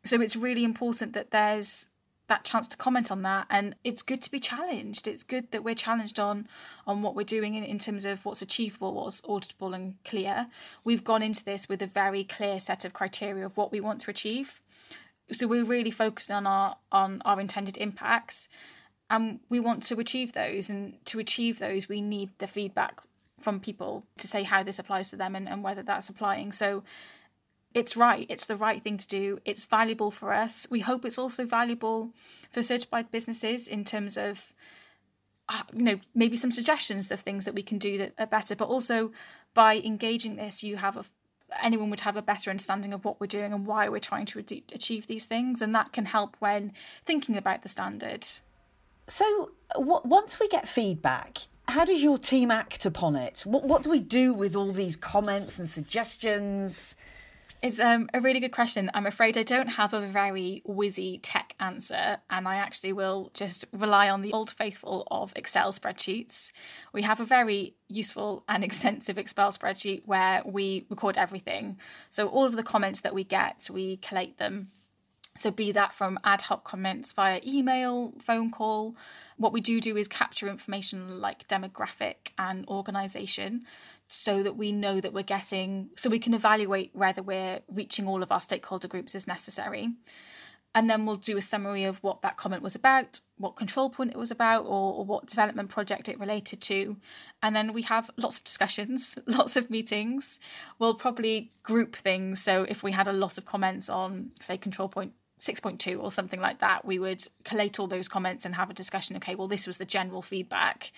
so 0.04 0.20
it's 0.20 0.36
really 0.36 0.64
important 0.64 1.12
that 1.12 1.32
there's 1.32 1.86
that 2.26 2.44
chance 2.44 2.66
to 2.68 2.76
comment 2.76 3.10
on 3.10 3.22
that. 3.22 3.46
And 3.50 3.76
it's 3.84 4.02
good 4.02 4.22
to 4.22 4.30
be 4.30 4.38
challenged. 4.38 5.06
It's 5.06 5.22
good 5.22 5.50
that 5.50 5.62
we're 5.62 5.74
challenged 5.74 6.18
on 6.18 6.48
on 6.86 7.02
what 7.02 7.14
we're 7.14 7.24
doing 7.24 7.54
in, 7.54 7.64
in 7.64 7.78
terms 7.78 8.04
of 8.04 8.24
what's 8.24 8.42
achievable 8.42 8.94
what's 8.94 9.20
auditable 9.22 9.74
and 9.74 10.02
clear. 10.04 10.48
We've 10.84 11.04
gone 11.04 11.22
into 11.22 11.44
this 11.44 11.68
with 11.68 11.82
a 11.82 11.86
very 11.86 12.24
clear 12.24 12.60
set 12.60 12.84
of 12.84 12.92
criteria 12.92 13.44
of 13.44 13.56
what 13.56 13.72
we 13.72 13.80
want 13.80 14.00
to 14.00 14.10
achieve. 14.10 14.60
So 15.32 15.46
we're 15.46 15.64
really 15.64 15.90
focused 15.90 16.30
on 16.30 16.46
our 16.46 16.76
on 16.90 17.20
our 17.24 17.40
intended 17.40 17.76
impacts 17.76 18.48
and 19.10 19.40
we 19.50 19.60
want 19.60 19.82
to 19.84 20.00
achieve 20.00 20.32
those. 20.32 20.70
And 20.70 21.04
to 21.06 21.18
achieve 21.18 21.58
those 21.58 21.88
we 21.88 22.00
need 22.00 22.30
the 22.38 22.46
feedback 22.46 23.00
from 23.40 23.60
people 23.60 24.06
to 24.16 24.26
say 24.26 24.42
how 24.42 24.62
this 24.62 24.78
applies 24.78 25.10
to 25.10 25.16
them 25.16 25.36
and, 25.36 25.46
and 25.48 25.62
whether 25.62 25.82
that's 25.82 26.08
applying. 26.08 26.52
So 26.52 26.82
it's 27.74 27.96
right. 27.96 28.26
It's 28.28 28.46
the 28.46 28.56
right 28.56 28.80
thing 28.80 28.96
to 28.98 29.06
do. 29.06 29.40
It's 29.44 29.64
valuable 29.64 30.10
for 30.10 30.32
us. 30.32 30.66
We 30.70 30.80
hope 30.80 31.04
it's 31.04 31.18
also 31.18 31.44
valuable 31.44 32.12
for 32.50 32.62
certified 32.62 33.10
businesses 33.10 33.66
in 33.66 33.84
terms 33.84 34.16
of, 34.16 34.54
uh, 35.48 35.62
you 35.72 35.82
know, 35.82 36.00
maybe 36.14 36.36
some 36.36 36.52
suggestions 36.52 37.10
of 37.10 37.20
things 37.20 37.44
that 37.44 37.54
we 37.54 37.62
can 37.62 37.78
do 37.78 37.98
that 37.98 38.12
are 38.16 38.26
better. 38.26 38.54
But 38.54 38.68
also 38.68 39.10
by 39.54 39.78
engaging 39.78 40.36
this, 40.36 40.62
you 40.62 40.76
have 40.76 40.96
a 40.96 41.04
anyone 41.62 41.90
would 41.90 42.00
have 42.00 42.16
a 42.16 42.22
better 42.22 42.50
understanding 42.50 42.92
of 42.92 43.04
what 43.04 43.20
we're 43.20 43.26
doing 43.26 43.52
and 43.52 43.66
why 43.66 43.88
we're 43.88 44.00
trying 44.00 44.26
to 44.26 44.38
achieve 44.38 45.06
these 45.06 45.26
things, 45.26 45.60
and 45.60 45.74
that 45.74 45.92
can 45.92 46.06
help 46.06 46.36
when 46.40 46.72
thinking 47.04 47.36
about 47.36 47.62
the 47.62 47.68
standard. 47.68 48.26
So, 49.06 49.50
w- 49.74 50.00
once 50.04 50.40
we 50.40 50.48
get 50.48 50.66
feedback, 50.66 51.46
how 51.68 51.84
does 51.84 52.02
your 52.02 52.18
team 52.18 52.50
act 52.50 52.86
upon 52.86 53.16
it? 53.16 53.42
What, 53.44 53.64
what 53.64 53.82
do 53.82 53.90
we 53.90 54.00
do 54.00 54.32
with 54.32 54.56
all 54.56 54.72
these 54.72 54.96
comments 54.96 55.58
and 55.58 55.68
suggestions? 55.68 56.96
It's 57.64 57.80
um, 57.80 58.10
a 58.12 58.20
really 58.20 58.40
good 58.40 58.52
question. 58.52 58.90
I'm 58.92 59.06
afraid 59.06 59.38
I 59.38 59.42
don't 59.42 59.68
have 59.68 59.94
a 59.94 60.06
very 60.06 60.62
whizzy 60.68 61.18
tech 61.22 61.54
answer, 61.58 62.18
and 62.28 62.46
I 62.46 62.56
actually 62.56 62.92
will 62.92 63.30
just 63.32 63.64
rely 63.72 64.10
on 64.10 64.20
the 64.20 64.34
old 64.34 64.50
faithful 64.50 65.08
of 65.10 65.32
Excel 65.34 65.72
spreadsheets. 65.72 66.52
We 66.92 67.00
have 67.00 67.20
a 67.20 67.24
very 67.24 67.74
useful 67.88 68.44
and 68.50 68.62
extensive 68.68 69.16
Excel 69.16 69.50
spreadsheet 69.50 70.02
where 70.04 70.42
we 70.44 70.84
record 70.90 71.16
everything. 71.16 71.78
So, 72.10 72.28
all 72.28 72.44
of 72.44 72.54
the 72.54 72.62
comments 72.62 73.00
that 73.00 73.14
we 73.14 73.24
get, 73.24 73.66
we 73.72 73.96
collate 73.96 74.36
them. 74.36 74.68
So, 75.38 75.50
be 75.50 75.72
that 75.72 75.94
from 75.94 76.18
ad 76.22 76.42
hoc 76.42 76.64
comments 76.64 77.12
via 77.12 77.40
email, 77.46 78.12
phone 78.18 78.50
call. 78.50 78.94
What 79.38 79.54
we 79.54 79.62
do 79.62 79.80
do 79.80 79.96
is 79.96 80.06
capture 80.06 80.48
information 80.48 81.18
like 81.18 81.48
demographic 81.48 82.32
and 82.36 82.68
organisation 82.68 83.64
so 84.14 84.42
that 84.42 84.56
we 84.56 84.72
know 84.72 85.00
that 85.00 85.12
we're 85.12 85.22
getting, 85.22 85.90
so 85.96 86.08
we 86.08 86.18
can 86.18 86.34
evaluate 86.34 86.90
whether 86.94 87.22
we're 87.22 87.60
reaching 87.72 88.06
all 88.06 88.22
of 88.22 88.32
our 88.32 88.40
stakeholder 88.40 88.88
groups 88.88 89.14
as 89.14 89.26
necessary. 89.26 89.90
And 90.76 90.90
then 90.90 91.06
we'll 91.06 91.16
do 91.16 91.36
a 91.36 91.40
summary 91.40 91.84
of 91.84 92.02
what 92.02 92.22
that 92.22 92.36
comment 92.36 92.60
was 92.60 92.74
about, 92.74 93.20
what 93.36 93.54
control 93.54 93.90
point 93.90 94.10
it 94.10 94.16
was 94.16 94.32
about, 94.32 94.64
or, 94.64 94.94
or, 94.94 95.04
what 95.04 95.26
development 95.26 95.68
project 95.68 96.08
it 96.08 96.18
related 96.18 96.60
to. 96.62 96.96
And 97.42 97.54
then 97.54 97.72
we 97.72 97.82
have 97.82 98.10
lots 98.16 98.38
of 98.38 98.44
discussions, 98.44 99.16
lots 99.26 99.54
of 99.54 99.70
meetings. 99.70 100.40
We'll 100.80 100.94
probably 100.94 101.52
group 101.62 101.94
things. 101.94 102.42
So 102.42 102.66
if 102.68 102.82
we 102.82 102.90
had 102.90 103.06
a 103.06 103.12
lot 103.12 103.38
of 103.38 103.44
comments 103.44 103.88
on, 103.88 104.32
say, 104.40 104.56
control 104.56 104.88
point 104.88 105.12
6.2 105.40 106.02
or 106.02 106.10
something 106.10 106.40
like 106.40 106.58
that, 106.58 106.84
we 106.84 106.98
would 106.98 107.24
collate 107.44 107.78
all 107.78 107.86
those 107.86 108.08
comments 108.08 108.44
and 108.44 108.56
have 108.56 108.70
a 108.70 108.74
discussion. 108.74 109.14
Okay, 109.16 109.36
well, 109.36 109.48
this 109.48 109.68
was 109.68 109.78
the 109.78 109.84
general 109.84 110.22
feedback 110.22 110.90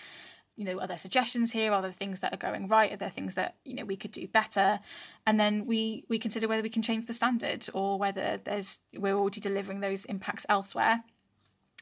you 0.56 0.64
know 0.64 0.80
are 0.80 0.86
there 0.86 0.98
suggestions 0.98 1.52
here? 1.52 1.72
Are 1.72 1.82
there 1.82 1.92
things 1.92 2.20
that 2.20 2.32
are 2.32 2.38
going 2.38 2.68
right? 2.68 2.92
Are 2.92 2.96
there 2.96 3.10
things 3.10 3.34
that 3.34 3.56
you 3.64 3.74
know 3.74 3.84
we 3.84 3.96
could 3.96 4.12
do 4.12 4.26
better? 4.26 4.80
And 5.26 5.38
then 5.38 5.64
we 5.66 6.04
we 6.08 6.18
consider 6.18 6.48
whether 6.48 6.62
we 6.62 6.70
can 6.70 6.82
change 6.82 7.06
the 7.06 7.12
standard 7.12 7.68
or 7.74 7.98
whether 7.98 8.40
there's 8.42 8.80
we're 8.94 9.16
already 9.16 9.40
delivering 9.40 9.80
those 9.80 10.04
impacts 10.06 10.46
elsewhere. 10.48 11.04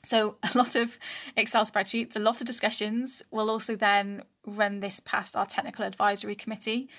So 0.03 0.37
a 0.43 0.59
lot 0.59 0.77
of 0.77 0.99
excel 1.37 1.65
spreadsheets 1.65 2.17
a 2.17 2.19
lot 2.19 2.41
of 2.41 2.47
discussions 2.47 3.23
we'll 3.31 3.49
also 3.49 3.75
then 3.75 4.23
run 4.47 4.81
this 4.81 5.01
past 5.01 5.35
our 5.35 5.47
technical 5.47 5.85
advisory 5.85 6.35
committee 6.35 6.91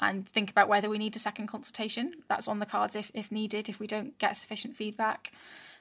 and 0.00 0.28
think 0.28 0.50
about 0.50 0.68
whether 0.68 0.90
we 0.90 0.98
need 0.98 1.14
a 1.14 1.20
second 1.20 1.46
consultation. 1.46 2.14
That's 2.28 2.48
on 2.48 2.58
the 2.58 2.66
cards 2.66 2.96
if, 2.96 3.10
if 3.14 3.30
needed 3.30 3.68
if 3.68 3.78
we 3.78 3.86
don't 3.86 4.18
get 4.18 4.36
sufficient 4.36 4.76
feedback. 4.76 5.32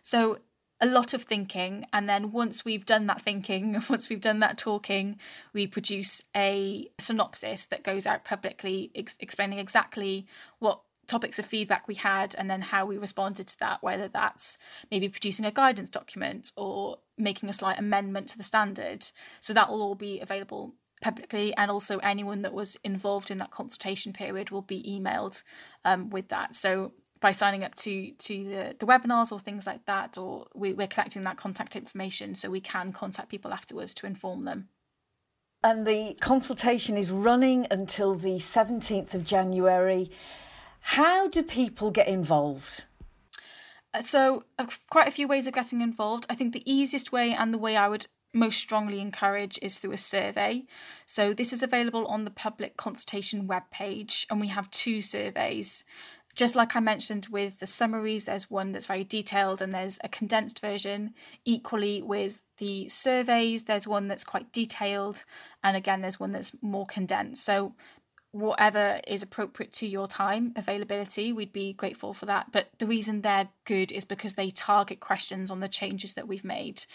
So 0.04 0.40
a 0.82 0.86
lot 0.88 1.14
of 1.14 1.22
thinking 1.22 1.86
and 1.94 2.10
then 2.10 2.32
once 2.32 2.66
we've 2.66 2.86
done 2.86 3.06
that 3.06 3.22
thinking 3.22 3.74
once 3.90 4.10
we've 4.10 4.22
done 4.22 4.40
that 4.40 4.58
talking 4.58 5.18
we 5.54 5.68
produce 5.68 6.22
a 6.36 6.90
synopsis 6.98 7.68
that 7.68 7.84
goes 7.84 8.08
out 8.08 8.26
publicly 8.26 8.92
ex- 8.96 9.18
explaining 9.20 9.60
exactly 9.60 10.26
what 10.60 10.82
topics 11.08 11.38
of 11.38 11.46
feedback 11.46 11.88
we 11.88 11.96
had 11.96 12.34
and 12.38 12.50
then 12.50 12.62
how 12.62 12.86
we 12.86 12.98
responded 12.98 13.46
to 13.46 13.60
that 13.60 13.84
whether 13.84 14.08
that's 14.08 14.58
maybe 14.90 15.10
producing 15.10 15.46
a 15.46 15.52
guidance 15.52 15.90
document 15.90 16.52
or 16.56 16.98
making 17.22 17.50
a 17.50 17.54
slight 17.54 17.80
amendment 17.80 18.28
to 18.28 18.38
the 18.38 18.44
standard. 18.44 19.06
So 19.40 19.54
that 19.54 19.70
will 19.70 19.82
all 19.82 19.96
be 19.96 20.20
available 20.20 20.74
publicly 21.02 21.54
and 21.56 21.72
also 21.72 21.98
anyone 22.00 22.42
that 22.44 22.54
was 22.54 22.78
involved 22.84 23.32
in 23.32 23.38
that 23.40 23.52
consultation 23.52 24.14
period 24.14 24.52
will 24.52 24.62
be 24.62 24.84
emailed 24.84 25.44
um, 25.84 26.10
with 26.10 26.28
that. 26.30 26.56
So 26.56 26.94
by 27.22 27.32
signing 27.32 27.64
up 27.64 27.76
to 27.76 28.12
to 28.12 28.44
the, 28.44 28.76
the 28.80 28.86
webinars 28.86 29.32
or 29.32 29.40
things 29.40 29.66
like 29.66 29.86
that, 29.86 30.18
or 30.18 30.48
we, 30.54 30.74
we're 30.74 30.88
collecting 30.88 31.22
that 31.22 31.38
contact 31.38 31.76
information 31.76 32.36
so 32.36 32.50
we 32.50 32.60
can 32.60 32.92
contact 32.92 33.30
people 33.30 33.54
afterwards 33.54 33.94
to 33.94 34.06
inform 34.06 34.44
them. 34.44 34.68
And 35.64 35.86
the 35.86 36.18
consultation 36.20 36.98
is 36.98 37.12
running 37.12 37.68
until 37.70 38.16
the 38.16 38.40
17th 38.40 39.14
of 39.14 39.24
January. 39.24 40.10
How 40.82 41.28
do 41.28 41.44
people 41.44 41.92
get 41.92 42.08
involved? 42.08 42.84
Uh, 43.94 44.02
so, 44.02 44.44
uh, 44.58 44.66
quite 44.90 45.08
a 45.08 45.12
few 45.12 45.28
ways 45.28 45.46
of 45.46 45.54
getting 45.54 45.82
involved. 45.82 46.26
I 46.30 46.36
think 46.36 46.54
the 46.54 46.72
easiest 46.72 47.12
way 47.12 47.34
and 47.34 47.54
the 47.54 47.60
way 47.60 47.76
I 47.76 47.88
would 47.90 48.08
most 48.34 48.58
strongly 48.60 49.02
encourage 49.02 49.60
is 49.62 49.78
through 49.78 49.92
a 49.92 49.98
survey. 49.98 50.64
So, 51.06 51.34
this 51.34 51.54
is 51.54 51.62
available 51.62 52.08
on 52.08 52.24
the 52.24 52.32
public 52.32 52.78
consultation 52.78 53.48
webpage, 53.48 54.26
and 54.32 54.42
we 54.42 54.48
have 54.48 54.72
two 54.72 55.02
surveys. 55.04 55.84
Just 56.36 56.56
like 56.56 56.76
I 56.76 56.80
mentioned 56.80 57.28
with 57.32 57.60
the 57.60 57.68
summaries, 57.68 58.26
there's 58.26 58.50
one 58.50 58.72
that's 58.72 58.88
very 58.88 59.04
detailed 59.04 59.62
and 59.62 59.72
there's 59.72 60.00
a 60.04 60.10
condensed 60.10 60.60
version. 60.60 61.14
Equally 61.46 62.02
with 62.02 62.42
the 62.58 62.88
surveys, 62.90 63.64
there's 63.64 63.88
one 63.88 64.08
that's 64.08 64.24
quite 64.24 64.52
detailed, 64.52 65.24
and 65.64 65.76
again, 65.76 66.02
there's 66.02 66.20
one 66.20 66.32
that's 66.32 66.56
more 66.62 66.86
condensed. 66.86 67.44
So 67.44 67.74
whatever 68.32 69.02
is 69.08 69.22
appropriate 69.22 69.74
to 69.74 69.86
your 69.86 70.08
time 70.08 70.54
availability 70.56 71.34
we'd 71.34 71.52
be 71.52 71.74
grateful 71.74 72.14
for 72.14 72.26
that 72.26 72.50
but 72.52 72.70
the 72.80 72.86
reason 72.86 73.22
they're 73.22 73.50
good 73.66 73.92
is 73.92 74.06
because 74.06 74.36
they 74.36 74.50
target 74.50 75.02
questions 75.02 75.52
on 75.52 75.60
the 75.60 75.68
changes 75.68 76.14
that 76.14 76.30
we've 76.30 76.46
made 76.46 76.86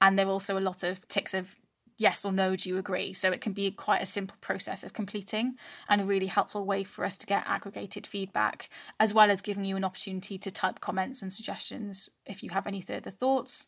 and 0.00 0.18
there 0.18 0.26
are 0.26 0.30
also 0.30 0.58
a 0.58 0.60
lot 0.60 0.82
of 0.82 1.06
ticks 1.06 1.32
of 1.32 1.54
yes 2.00 2.24
or 2.24 2.32
no 2.32 2.56
do 2.56 2.68
you 2.68 2.78
agree 2.78 3.12
so 3.12 3.30
it 3.30 3.40
can 3.40 3.52
be 3.52 3.70
quite 3.70 4.02
a 4.02 4.06
simple 4.06 4.36
process 4.40 4.82
of 4.82 4.92
completing 4.92 5.54
and 5.88 6.00
a 6.00 6.04
really 6.04 6.26
helpful 6.26 6.64
way 6.64 6.82
for 6.82 7.04
us 7.04 7.16
to 7.16 7.26
get 7.26 7.44
aggregated 7.46 8.06
feedback 8.06 8.68
as 8.98 9.14
well 9.14 9.30
as 9.30 9.40
giving 9.40 9.64
you 9.64 9.76
an 9.76 9.84
opportunity 9.84 10.38
to 10.38 10.50
type 10.50 10.80
comments 10.80 11.22
and 11.22 11.32
suggestions 11.32 12.08
if 12.26 12.42
you 12.42 12.50
have 12.50 12.66
any 12.66 12.80
further 12.80 13.10
thoughts 13.10 13.66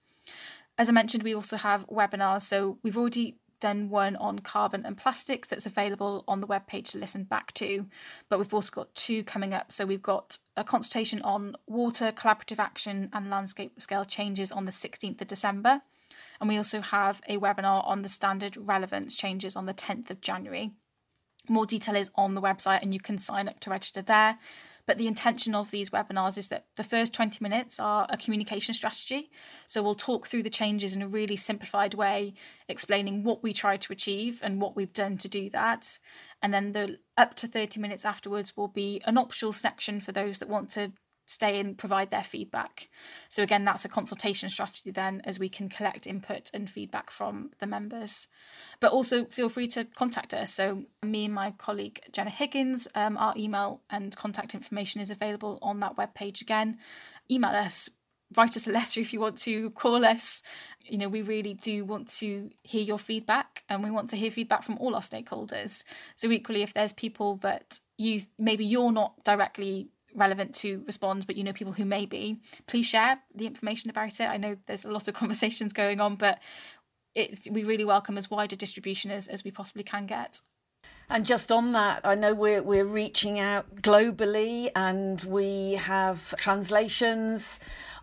as 0.78 0.88
I 0.88 0.92
mentioned, 0.92 1.22
we 1.22 1.34
also 1.34 1.56
have 1.56 1.86
webinars. 1.88 2.42
So 2.42 2.78
we've 2.82 2.96
already 2.96 3.36
done 3.60 3.88
one 3.88 4.16
on 4.16 4.40
carbon 4.40 4.84
and 4.84 4.96
plastics 4.96 5.46
that's 5.46 5.66
available 5.66 6.24
on 6.26 6.40
the 6.40 6.46
webpage 6.46 6.90
to 6.90 6.98
listen 6.98 7.24
back 7.24 7.54
to. 7.54 7.86
But 8.28 8.38
we've 8.38 8.52
also 8.52 8.72
got 8.72 8.94
two 8.94 9.22
coming 9.22 9.54
up. 9.54 9.70
So 9.70 9.86
we've 9.86 10.02
got 10.02 10.38
a 10.56 10.64
consultation 10.64 11.22
on 11.22 11.54
water, 11.66 12.10
collaborative 12.10 12.58
action, 12.58 13.08
and 13.12 13.30
landscape 13.30 13.80
scale 13.80 14.04
changes 14.04 14.50
on 14.50 14.64
the 14.64 14.72
16th 14.72 15.20
of 15.20 15.28
December. 15.28 15.82
And 16.42 16.48
we 16.48 16.56
also 16.56 16.80
have 16.80 17.22
a 17.28 17.38
webinar 17.38 17.86
on 17.86 18.02
the 18.02 18.08
standard 18.08 18.56
relevance 18.56 19.16
changes 19.16 19.54
on 19.54 19.66
the 19.66 19.72
10th 19.72 20.10
of 20.10 20.20
January. 20.20 20.72
More 21.48 21.66
detail 21.66 21.94
is 21.94 22.10
on 22.16 22.34
the 22.34 22.42
website, 22.42 22.82
and 22.82 22.92
you 22.92 22.98
can 22.98 23.16
sign 23.16 23.48
up 23.48 23.60
to 23.60 23.70
register 23.70 24.02
there. 24.02 24.38
But 24.84 24.98
the 24.98 25.06
intention 25.06 25.54
of 25.54 25.70
these 25.70 25.90
webinars 25.90 26.36
is 26.36 26.48
that 26.48 26.66
the 26.74 26.82
first 26.82 27.14
20 27.14 27.38
minutes 27.40 27.78
are 27.78 28.08
a 28.10 28.16
communication 28.16 28.74
strategy. 28.74 29.30
So 29.68 29.84
we'll 29.84 29.94
talk 29.94 30.26
through 30.26 30.42
the 30.42 30.50
changes 30.50 30.96
in 30.96 31.02
a 31.02 31.06
really 31.06 31.36
simplified 31.36 31.94
way, 31.94 32.34
explaining 32.68 33.22
what 33.22 33.44
we 33.44 33.52
tried 33.52 33.80
to 33.82 33.92
achieve 33.92 34.40
and 34.42 34.60
what 34.60 34.74
we've 34.74 34.92
done 34.92 35.18
to 35.18 35.28
do 35.28 35.48
that. 35.50 36.00
And 36.42 36.52
then 36.52 36.72
the 36.72 36.98
up 37.16 37.34
to 37.36 37.46
30 37.46 37.78
minutes 37.78 38.04
afterwards 38.04 38.56
will 38.56 38.66
be 38.66 39.00
an 39.04 39.16
optional 39.16 39.52
section 39.52 40.00
for 40.00 40.10
those 40.10 40.40
that 40.40 40.48
want 40.48 40.70
to 40.70 40.90
stay 41.32 41.58
and 41.58 41.76
provide 41.78 42.10
their 42.10 42.22
feedback. 42.22 42.88
So, 43.28 43.42
again, 43.42 43.64
that's 43.64 43.84
a 43.84 43.88
consultation 43.88 44.48
strategy 44.50 44.90
then 44.90 45.22
as 45.24 45.38
we 45.38 45.48
can 45.48 45.68
collect 45.68 46.06
input 46.06 46.50
and 46.52 46.70
feedback 46.70 47.10
from 47.10 47.50
the 47.58 47.66
members. 47.66 48.28
But 48.80 48.92
also 48.92 49.24
feel 49.26 49.48
free 49.48 49.68
to 49.68 49.84
contact 49.84 50.34
us. 50.34 50.52
So, 50.52 50.84
me 51.02 51.24
and 51.24 51.34
my 51.34 51.52
colleague 51.52 52.00
Jenna 52.12 52.30
Higgins, 52.30 52.88
um, 52.94 53.16
our 53.16 53.34
email 53.36 53.80
and 53.90 54.14
contact 54.16 54.54
information 54.54 55.00
is 55.00 55.10
available 55.10 55.58
on 55.62 55.80
that 55.80 55.96
webpage 55.96 56.40
again. 56.40 56.78
Email 57.30 57.52
us. 57.52 57.88
Write 58.34 58.56
us 58.56 58.66
a 58.66 58.72
letter 58.72 59.00
if 59.00 59.12
you 59.12 59.20
want 59.20 59.38
to, 59.38 59.70
call 59.70 60.04
us. 60.04 60.42
You 60.84 60.98
know, 60.98 61.08
we 61.08 61.22
really 61.22 61.54
do 61.54 61.84
want 61.84 62.08
to 62.18 62.50
hear 62.62 62.82
your 62.82 62.98
feedback 62.98 63.62
and 63.68 63.82
we 63.82 63.90
want 63.90 64.10
to 64.10 64.16
hear 64.16 64.30
feedback 64.30 64.62
from 64.62 64.78
all 64.78 64.94
our 64.94 65.00
stakeholders. 65.00 65.84
So, 66.16 66.30
equally, 66.30 66.62
if 66.62 66.74
there's 66.74 66.92
people 66.92 67.36
that 67.36 67.78
you 67.98 68.20
maybe 68.38 68.64
you're 68.64 68.92
not 68.92 69.24
directly 69.24 69.88
relevant 70.14 70.54
to 70.56 70.82
respond, 70.86 71.26
but 71.26 71.36
you 71.36 71.44
know 71.44 71.52
people 71.52 71.72
who 71.72 71.84
may 71.84 72.06
be, 72.06 72.40
please 72.66 72.86
share 72.86 73.20
the 73.34 73.46
information 73.46 73.90
about 73.90 74.20
it. 74.20 74.28
I 74.28 74.36
know 74.36 74.56
there's 74.66 74.84
a 74.84 74.90
lot 74.90 75.08
of 75.08 75.14
conversations 75.22 75.72
going 75.72 76.00
on, 76.00 76.16
but 76.16 76.38
it's 77.14 77.48
we 77.50 77.64
really 77.64 77.84
welcome 77.84 78.16
as 78.16 78.30
wide 78.30 78.52
a 78.52 78.56
distribution 78.56 79.10
as, 79.10 79.28
as 79.28 79.44
we 79.44 79.50
possibly 79.50 79.82
can 79.82 80.06
get. 80.06 80.40
And 81.10 81.26
just 81.26 81.52
on 81.52 81.72
that, 81.72 82.00
I 82.04 82.14
know 82.14 82.32
we're 82.32 82.62
we're 82.62 82.86
reaching 82.86 83.38
out 83.38 83.82
globally, 83.82 84.70
and 84.74 85.22
we 85.24 85.72
have 85.72 86.34
translations 86.36 87.60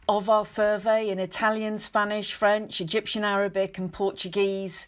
of 0.08 0.30
our 0.30 0.46
survey 0.46 1.10
in 1.10 1.20
Italian, 1.20 1.80
Spanish, 1.80 2.34
French, 2.34 2.82
Egyptian 2.82 3.24
Arabic, 3.24 3.78
and 3.78 3.92
Portuguese 3.92 4.88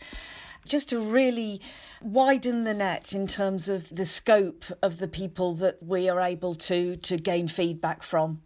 just 0.66 0.90
to 0.90 1.00
really 1.00 1.62
widen 2.02 2.64
the 2.64 2.74
net 2.74 3.14
in 3.14 3.28
terms 3.28 3.68
of 3.68 3.90
the 3.96 4.06
scope 4.06 4.66
of 4.82 5.00
the 5.00 5.08
people 5.08 5.56
that 5.56 5.82
we 5.82 6.10
are 6.10 6.22
able 6.22 6.56
to 6.56 6.96
to 6.98 7.18
gain 7.18 7.48
feedback 7.48 8.04
from. 8.04 8.42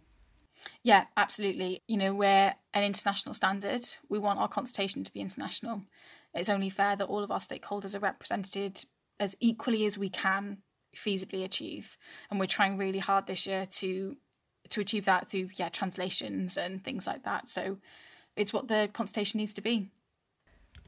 Yeah, 0.82 1.04
absolutely. 1.16 1.82
You 1.86 1.96
know, 1.96 2.14
we're 2.14 2.54
an 2.74 2.84
international 2.84 3.34
standard. 3.34 3.86
We 4.08 4.18
want 4.18 4.38
our 4.38 4.48
consultation 4.48 5.04
to 5.04 5.12
be 5.12 5.20
international. 5.20 5.82
It's 6.34 6.48
only 6.48 6.70
fair 6.70 6.96
that 6.96 7.06
all 7.06 7.22
of 7.22 7.30
our 7.30 7.38
stakeholders 7.38 7.94
are 7.94 8.00
represented 8.00 8.84
as 9.18 9.36
equally 9.40 9.86
as 9.86 9.96
we 9.96 10.08
can 10.08 10.58
feasibly 10.94 11.44
achieve. 11.44 11.96
And 12.30 12.40
we're 12.40 12.46
trying 12.46 12.78
really 12.78 12.98
hard 12.98 13.26
this 13.26 13.46
year 13.46 13.66
to 13.66 14.16
to 14.70 14.80
achieve 14.80 15.04
that 15.04 15.30
through 15.30 15.50
yeah, 15.54 15.68
translations 15.68 16.56
and 16.56 16.82
things 16.82 17.06
like 17.06 17.22
that. 17.22 17.48
So 17.48 17.78
it's 18.34 18.52
what 18.52 18.68
the 18.68 18.90
consultation 18.92 19.38
needs 19.38 19.54
to 19.54 19.60
be. 19.60 19.90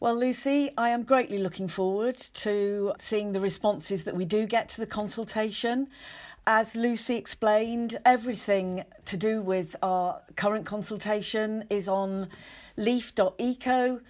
Well, 0.01 0.17
Lucy, 0.17 0.71
I 0.79 0.91
am 0.91 1.03
greatly 1.03 1.39
looking 1.39 1.67
forward 1.67 2.15
to 2.35 2.93
seeing 3.01 3.33
the 3.33 3.41
responses 3.41 4.05
that 4.05 4.15
we 4.15 4.25
do 4.25 4.47
get 4.47 4.69
to 4.69 4.81
the 4.81 4.87
consultation. 4.87 5.89
As 6.47 6.77
Lucy 6.77 7.17
explained, 7.17 7.99
everything 8.05 8.85
to 9.07 9.17
do 9.17 9.43
with 9.43 9.75
our 9.83 10.23
current 10.37 10.65
consultation 10.65 11.65
is 11.69 11.89
on 11.89 12.29
leaf.eco 12.77 14.01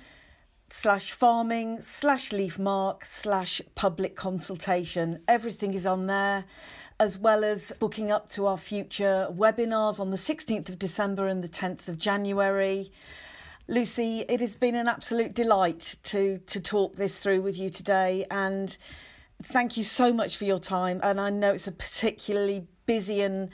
slash 0.68 1.12
farming 1.12 1.80
slash 1.80 2.32
leafmark 2.32 3.02
slash 3.02 3.62
public 3.74 4.14
consultation. 4.14 5.20
Everything 5.26 5.72
is 5.72 5.86
on 5.86 6.06
there, 6.06 6.44
as 7.00 7.18
well 7.18 7.42
as 7.42 7.72
booking 7.78 8.10
up 8.10 8.28
to 8.28 8.46
our 8.46 8.58
future 8.58 9.26
webinars 9.30 9.98
on 9.98 10.10
the 10.10 10.18
16th 10.18 10.68
of 10.68 10.78
December 10.78 11.28
and 11.28 11.42
the 11.42 11.48
10th 11.48 11.88
of 11.88 11.98
January. 11.98 12.92
Lucy, 13.70 14.24
it 14.30 14.40
has 14.40 14.56
been 14.56 14.74
an 14.74 14.88
absolute 14.88 15.34
delight 15.34 15.96
to 16.04 16.38
to 16.38 16.58
talk 16.58 16.96
this 16.96 17.20
through 17.20 17.42
with 17.42 17.58
you 17.58 17.68
today 17.68 18.24
and 18.30 18.78
thank 19.42 19.76
you 19.76 19.82
so 19.82 20.10
much 20.10 20.38
for 20.38 20.46
your 20.46 20.58
time 20.58 21.00
and 21.02 21.20
I 21.20 21.28
know 21.28 21.52
it's 21.52 21.68
a 21.68 21.72
particularly 21.72 22.66
busy 22.86 23.20
and 23.20 23.50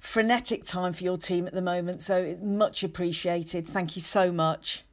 frenetic 0.00 0.64
time 0.64 0.92
for 0.92 1.02
your 1.02 1.16
team 1.16 1.46
at 1.46 1.54
the 1.54 1.62
moment 1.62 2.02
so 2.02 2.16
it's 2.16 2.42
much 2.42 2.84
appreciated. 2.84 3.66
Thank 3.66 3.96
you 3.96 4.02
so 4.02 4.30
much. 4.30 4.84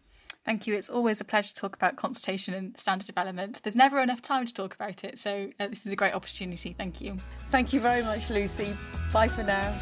Thank 0.45 0.65
you. 0.65 0.73
It's 0.73 0.89
always 0.89 1.21
a 1.21 1.25
pleasure 1.25 1.49
to 1.49 1.53
talk 1.53 1.75
about 1.75 1.97
consultation 1.97 2.53
and 2.53 2.75
standard 2.79 3.05
development. 3.05 3.61
There's 3.61 3.75
never 3.75 3.99
enough 3.99 4.21
time 4.21 4.45
to 4.45 4.53
talk 4.53 4.73
about 4.73 5.03
it, 5.03 5.19
so 5.19 5.49
uh, 5.59 5.67
this 5.67 5.85
is 5.85 5.91
a 5.91 5.95
great 5.95 6.15
opportunity. 6.15 6.73
Thank 6.75 6.99
you. 7.01 7.19
Thank 7.51 7.73
you 7.73 7.79
very 7.79 8.01
much, 8.01 8.29
Lucy. 8.31 8.75
Bye 9.13 9.27
for 9.27 9.43
now. 9.43 9.77